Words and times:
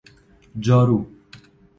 جارو 0.63 0.97